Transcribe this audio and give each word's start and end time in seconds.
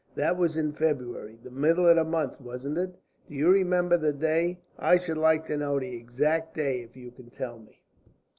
"That 0.15 0.35
was 0.35 0.57
in 0.57 0.71
February. 0.73 1.37
The 1.43 1.51
middle 1.51 1.85
of 1.87 1.95
the 1.95 2.03
month, 2.03 2.41
wasn't 2.41 2.79
it? 2.79 2.95
Do 3.29 3.35
you 3.35 3.49
remember 3.49 3.97
the 3.97 4.11
day? 4.11 4.59
I 4.79 4.97
should 4.97 5.19
like 5.19 5.45
to 5.45 5.57
know 5.57 5.79
the 5.79 5.93
exact 5.95 6.55
day 6.55 6.81
if 6.81 6.97
you 6.97 7.11
can 7.11 7.29
tell 7.29 7.59
me." 7.59 7.83